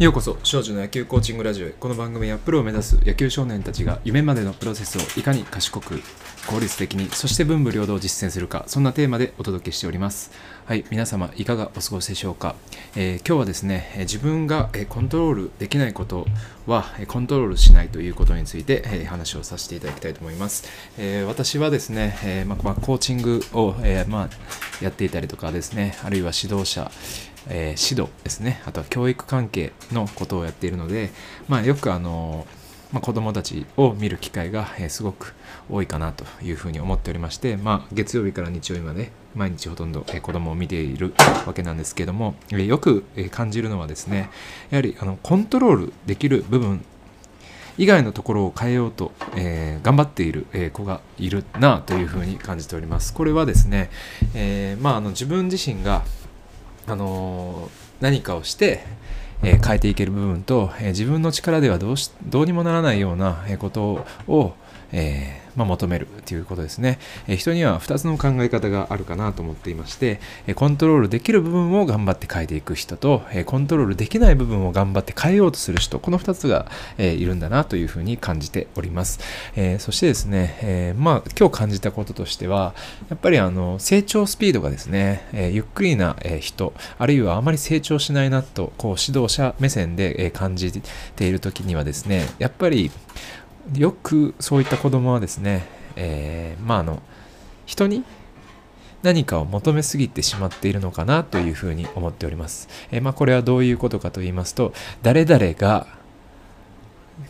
[0.00, 1.72] ようこそ少女の野球コーチングラジオへ。
[1.72, 6.00] この番組はプロを目指す野球少年たちが夢までのプロセスをいかに賢く
[6.46, 10.30] 効率的にそして文武両道を実践するかそんなテーマでお届けしております。
[10.64, 12.54] はい皆様いかがお過ごしでしょうか、
[12.96, 16.26] えー今日はですねえー自分がえーコントロールできないこと
[16.66, 24.28] はえーコントロールしないということについてえー話をさせていただきたいと思います、えー私はですね、えーまあまあコーチングを、えーまあ、
[24.82, 26.90] やっていたりとかですねあるいは指導者
[27.48, 31.10] えー指導ですねあとは教育関係のことをやっているので、
[31.48, 32.46] まあ、よくあの、
[32.92, 35.34] まあ、子どもたちを見る機会が、えーすごく
[35.70, 41.14] 多いかなというふうに思っておりまして、まあ、月曜日から日曜日まで毎日ほとんど、えー子どもを見ている
[41.46, 44.30] わけなんですけども、えーよく、え感じるのはですね
[44.70, 46.84] やはりあのコントロールできる部分
[47.78, 53.14] 以外のところを変えようと、えー頑張っている、えー子がいるなというふうに感じております。
[53.14, 53.90] これはですね、
[54.34, 56.02] えーまあ、あの自分自身が
[56.90, 58.84] あの何かをして、
[59.42, 64.54] え変えていける部分と、え自分の力ではどうしどうにもならないようなことを、
[64.92, 76.66] えーまあ、求めるということですね、えー人には2つの考え方があるかなと思っていまして、えコントロールできる部分を頑張って変えていく人と、えコントロールできない部分を頑張って変えようとする人この2つが、
[76.98, 79.20] えいるんだなというふうに感じております、
[79.56, 82.74] えそしてですね、えまあ、今日感じたこととしては
[83.08, 90.72] やっぱりあの成長スピードがですね、えゆっくりなえ人あるいはあまり成長しないなとこう指導者目線でえ感じ
[91.16, 92.90] ている時にはですねやっぱり
[93.74, 97.02] よくそういった子供はですね、えーまああの
[97.66, 98.04] 人に
[99.02, 102.68] 何かを求めすぎてしまっているのかなというふうに思っております。
[102.90, 105.86] えーまあ、これはどういうことかと言いますと誰々が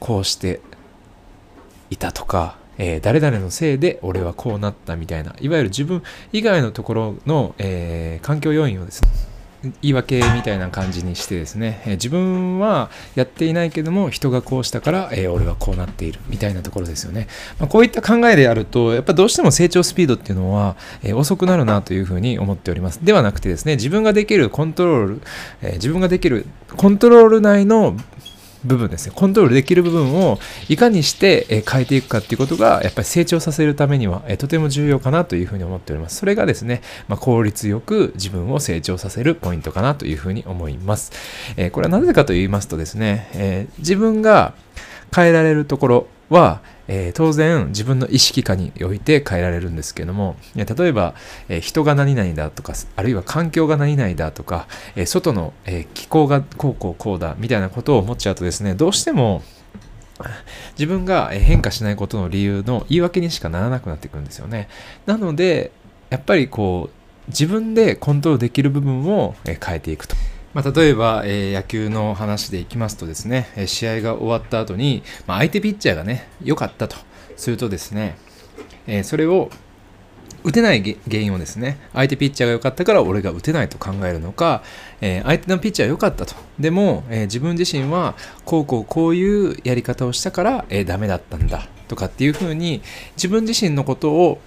[0.00, 0.60] こうして
[1.90, 9.33] いたとか、えー誰々のせいで俺はこうなったみたいないわゆる自分以外のところの、え環境要因をですね
[9.82, 17.28] 言い訳みたいな感じにしてですね、え自分はやっていないけども人がこうしたから、えー俺はこうなっているみたいなところですよね、
[17.58, 23.04] まあ、こういった考えでやるとやっぱどうしても成長スピードっていうのは、えー遅くなるなというふうに思っております。
[23.04, 25.22] ではなくてですね自分ができるコントロール、
[25.62, 26.46] えー自分ができる
[26.76, 27.96] コントロール内の
[28.64, 29.12] 部分ですね。
[29.14, 30.38] コントロールできる部分を
[30.68, 36.16] いかにして変えていくかっていうことがやっぱり成長させるためにはとても重要かなというふうに思っております。
[36.16, 41.12] それがですね、まあ、効率よく自分を成長させるポイントかなというふうに思います、
[41.56, 44.54] えこれはなぜかと言いますとですね、え自分が
[45.14, 51.14] 変えられるところは、えー当然自分の意識下において変えられるんですけどもいや例えば、
[51.48, 59.42] えー人が何々だとかあるいは環境が何々だとか、え外の、え気候がこうこうこうだみたいなことを思っちゃうとですねどうしても
[60.78, 64.68] 自分が変化しないことの理由の言い訳にしかならなくなってくるんですよね。
[65.06, 65.72] なので
[66.10, 70.16] やっぱりこう自分でコントロールできる部分を変えていくと。
[70.54, 76.96] まあ、例えば、えー野球の話でいきますとですね、え試合が終わった後に、まあ、相手ピッチャーがね、良かったと
[77.36, 78.16] するとですね、
[78.86, 79.50] えーそれを
[80.44, 84.62] 打てない原因をですね、相手ピッチャーが良かったから俺が打てないと考えるのか、
[85.00, 86.34] えー相手のピッチャー良かったと。
[86.60, 92.80] でも、え自分自身はこうこうこういうやり方をしたから、えーダメだったんだとかっていうふうに
[93.16, 94.38] 自分自身のことを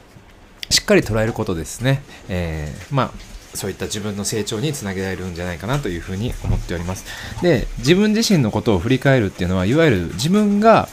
[0.70, 2.02] しっかり捉えることですね。
[2.30, 7.06] えまあそういった自分の成長につなげられるんじゃないかなというふうに思っております。
[7.42, 10.88] で、自分自身のことを振り返るっていうのは、いわゆる自分が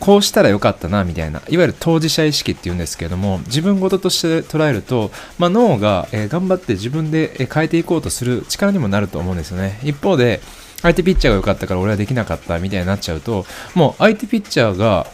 [0.00, 9.80] こうしたらよかったなみたいな、いわゆる当事者意識っていうんですけれども、自分事として捉えると、まあ、脳が、えー頑張って自分でえ変えていこうとする力にもなると思うんですよね。
[9.82, 10.40] 一方で、
[10.82, 15.06] 相手ピッチャーが良かったから俺はできなかったみたいになっちゃうと、もう相手ピッチャーが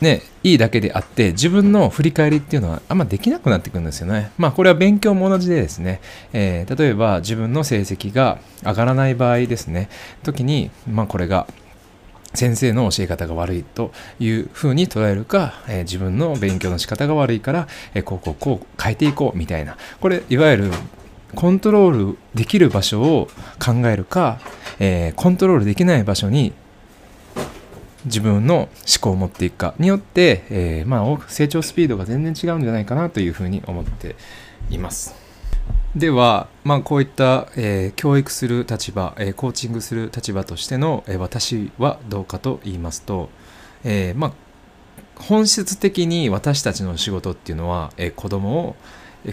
[0.00, 4.30] ね、いいだけであって自分の振り返りっていうのはあんまできなくなってくるんですよね。
[4.36, 6.00] まあこれは勉強も同じでですね、
[6.32, 9.88] えー例えば自分の成績が上がらない場合ですね、
[10.22, 11.46] 時に、まあこれが
[12.34, 20.70] 先生の教え方が悪いというふうに捉えるか、えー自分の勉強の仕方が悪いから、えーこうこうこう変えていこうみたいな、これいわゆる
[21.34, 23.28] コントロールできる場所を
[23.64, 24.38] 考えるか、
[24.80, 26.52] えーコントロールできない場所に
[28.04, 28.68] 自分の思
[29.00, 34.16] 考を持っていくかによって、えーまあ、成長スピードが全然違うんじゃないかなというふうに思って
[34.70, 35.14] います。
[35.96, 43.30] では、まあ、こういった、えー教育する立場、えーコーチングする立場としての、え私はどうかと言いますと、
[43.84, 44.32] えまあ、
[45.16, 48.76] 本質的に私たちの仕事っていうのは、えー子供を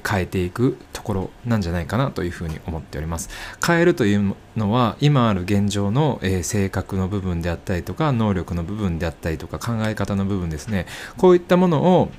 [0.08, 3.30] 変えていくところなんじゃないかなというふうに思っております。
[3.66, 10.86] 変えるというのは今ある現状の、え性格の部分であったりとか能力の部分であったりとか考え方の部分ですね
[11.18, 12.12] こういったものを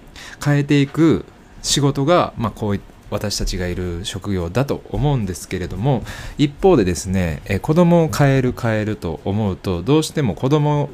[0.45, 1.25] 変えていく
[1.63, 2.81] 仕事が、まあ、こうい
[3.11, 6.03] 私たちがいる職業だと思うんですけれども
[6.39, 10.89] 一方でですね、え子供を変える変えると思うとどうしても子供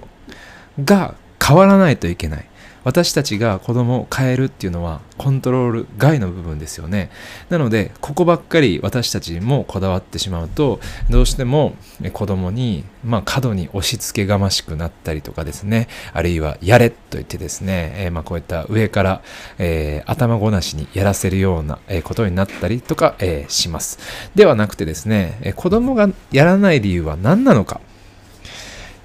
[0.84, 2.48] が変わらないといけない
[2.88, 7.10] 私たちが子供を変えるっていうのはコントロール外の部分ですよね。
[7.50, 10.80] なのでここばっかり私たちもこだわってしまうと
[11.10, 11.76] どうしても
[12.14, 15.86] 子供にまあ過度に押し付けがましくなったりとかですね。
[16.14, 19.22] あるいはやれと言ってですね、えー、まあこういった上から、
[19.58, 23.98] えー、頭ごなしにやらせるようなことになったりとか、えー、します。
[24.34, 27.82] ではなくてですね子供がやらない理由は何なのか。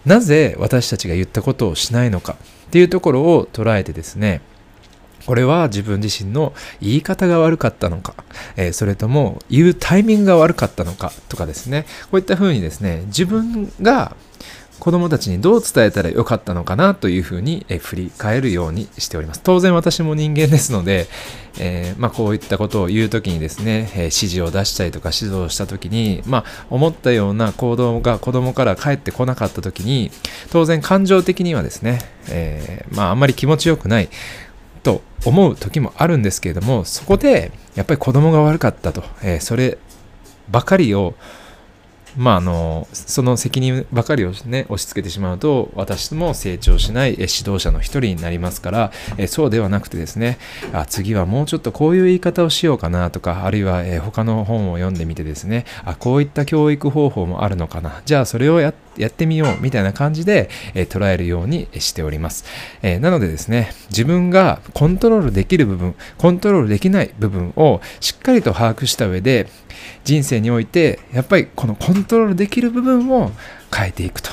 [0.05, 4.41] なぜ私たちが言ったことをしないのかっていうところを捉えてですね
[5.25, 8.13] これは自分自身の言い方が悪かったのか、
[8.57, 14.15] えー、それとも言うタイミングが悪かったのかとかですねこういったふうにですね自分が
[14.79, 19.41] 子供たちにどう伝えたらよかったのかなというふうに、え振り返るようにしております。
[19.41, 21.07] 当然私も人間ですので、
[21.59, 30.11] えー、まあ、こういったことを言うときにですね、えー、指示を出したりとか指導したときに、まあ、思ったような行動が子供から返ってこなかったときに、
[30.51, 31.99] 当然感情的にはですね、
[32.29, 34.09] えー、まあ、あんまり気持ちよくない
[34.81, 39.77] と思う時もあるんですけれども、そこでやっぱり子供が悪かったと、えそれ
[40.49, 41.13] ばかりを
[42.17, 50.37] まあ、あのその責任ばかりを、ね、押し付けてしまうと私も成長しない指導者の一人になりますからえそうではなくてですね
[50.73, 58.73] あ次はもうちょっとこういう言い方をしようかなとかあるいは、え他の本を読んでみてですねあこういった教育方法もあるのかなじゃあそれをやっ
[59.09, 62.45] てみようみたいな感じで、え捉えるようにしております、
[62.81, 69.47] えなのでですね自分がコントロールできる部分コントロールできない部分をしっかりと把握した上で
[70.03, 73.31] 人生においてやっぱりこのコンントロールできる部分を
[73.75, 74.29] 変えていくと、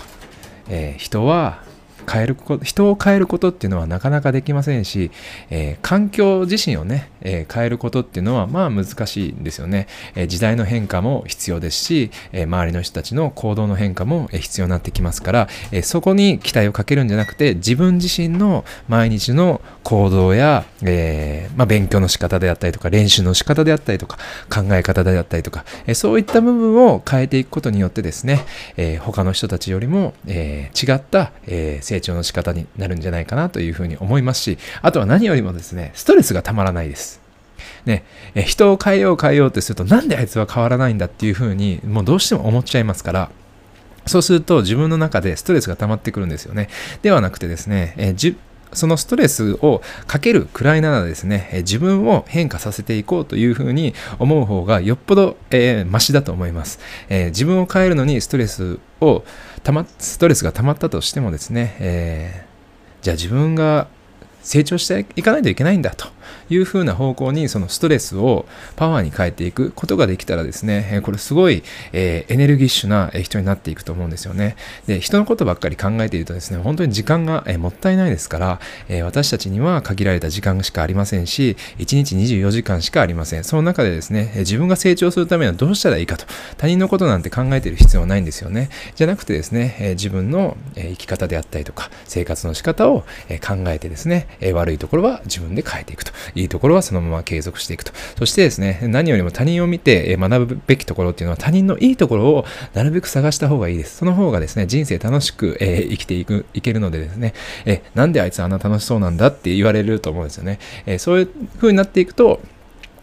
[0.68, 1.62] えー、人は
[2.10, 5.10] 変えること人を変えることっていうのはなかなかできませんし、
[5.50, 24.18] えー、環境自身をね、えー、変えることっていうのはまあ難しいんですよね、えー、時代の変化も必要ですし、え周りの人たちの行動の変化も必要になってきますから、えそこに期待をかけるんじゃなくて自分自身の毎日の行動や、えまあ、勉強の仕方であったりとか練習の仕方であったりとか
[24.48, 28.44] 考え方であったりとか、えそういった部分を変えていくことによってですね、
[28.76, 37.20] え他の人たちよりも、え違った、え成長の仕方になるんじゃないかなというふうに思いますし、あとは何よりもですね、ストレスがたまらないです。
[37.84, 38.04] ね、
[38.34, 43.30] え人を変えよう変えようってすると、なんであいつは変わらないんだっていうふうに、もうどうしても思っちゃいますから、
[44.06, 46.68] そうすると自分の中でストレスが溜まってくるんですよね。
[47.02, 48.36] ではなくてですね、えじ
[48.72, 56.78] そのストレスをかけるくらいならですね、え自分を変化させていこうというふうに思う方がよっぽど、えー、マシだと思います、
[57.08, 59.24] えー、自分を変えるのにストレスを
[59.62, 63.88] たま、ストレスが溜まったとしてもですね、えー、じゃあ自分が
[64.42, 66.08] 成長していかないといけないんだと。
[66.48, 68.46] いうふうな方向にそのストレスを
[68.76, 71.62] パワーに変えていくことができたらですね、これすごい、
[71.92, 74.56] え、エネルギッシュな人になっていくと思うんですよね。
[74.86, 83.44] で、人のことばっかり考えているとですね、本当に時間が、え、もったいないですから、え、私たちには限られた時間しかありませんし、1日24時間しかありません。
[83.44, 88.68] その中でですね、自分が成長するためにはどうしたらいいかと、他人のことなんて考えている必要はないんですよね。
[88.96, 93.04] じゃなくてですね、え自分の、生き方であったりとか、生活の仕方を、
[93.46, 96.12] 考えてですね、悪いところは自分で変えていくと。
[96.34, 97.92] いいところはそのまま継続していくと。
[98.18, 103.98] そしてですね、何よりも他人を見て学ぶべきところっていうのは他人のいいところをなるべく探した方がいいです。
[103.98, 107.34] その方がですね、人生楽しく、えー、生きていく、いけるのでですね、
[107.66, 110.58] えなんであいつあんな楽しそうなんだって言われると思うんですよね。
[110.86, 112.40] えそういう風になっていくと、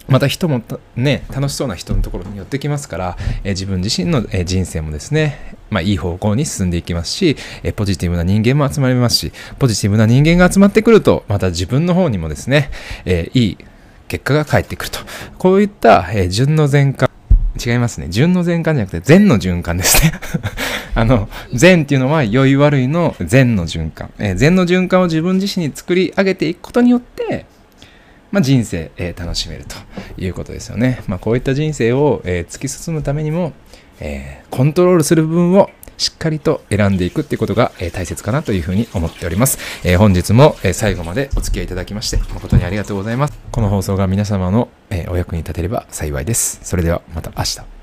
[0.08, 0.62] また人も
[0.96, 12.70] ね、楽しそうな人のところに寄ってきますから、え自分自身の、え人生もですね、まあ、いい方向に進んでいきますし、えポジティブな人間も集まりますし、ポジティブな人間が集まってくると、また自分の方にもですね、
[13.06, 13.58] えいい
[14.08, 15.00] 結果が返ってくると。
[15.38, 17.10] こういった、え順の前環、
[17.64, 18.08] 違いますね。
[18.10, 20.14] 順の前環じゃなくて善の循環ですね。
[20.96, 24.12] あの、善っていうのは良い悪いの善の循環。
[24.20, 27.46] え善の循環を自分自身に作り上げていくことによって、
[28.32, 29.76] まあ、人生、えー、楽しめると
[30.22, 31.02] いうことですよね。
[31.08, 33.54] まあ、こういった人生を、えー、突き進むためにも、
[34.00, 39.58] えー、コントロールする部分をしっかりと選んでいくっていうことが、え大切かなというふうに思っております。
[39.84, 43.34] え本日も、え最後までお付き合いいただきまして誠にありがとうございます。
[43.52, 46.60] この放送が皆様の、えお役に立てれば幸いです。
[46.64, 47.77] それではまた明日。